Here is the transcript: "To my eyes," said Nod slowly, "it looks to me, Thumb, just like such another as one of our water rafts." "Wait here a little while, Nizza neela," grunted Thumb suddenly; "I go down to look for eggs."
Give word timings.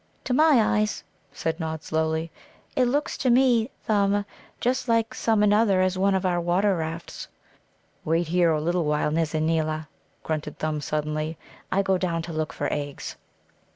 "To 0.23 0.33
my 0.33 0.59
eyes," 0.79 1.03
said 1.31 1.59
Nod 1.59 1.83
slowly, 1.83 2.31
"it 2.75 2.85
looks 2.87 3.19
to 3.19 3.29
me, 3.29 3.69
Thumb, 3.83 4.25
just 4.59 4.87
like 4.89 5.13
such 5.13 5.37
another 5.37 5.79
as 5.79 5.95
one 5.95 6.15
of 6.15 6.25
our 6.25 6.41
water 6.41 6.75
rafts." 6.75 7.27
"Wait 8.03 8.29
here 8.29 8.51
a 8.51 8.59
little 8.59 8.85
while, 8.85 9.11
Nizza 9.11 9.39
neela," 9.39 9.87
grunted 10.23 10.57
Thumb 10.57 10.81
suddenly; 10.81 11.37
"I 11.71 11.83
go 11.83 11.99
down 11.99 12.23
to 12.23 12.33
look 12.33 12.51
for 12.51 12.67
eggs." 12.73 13.15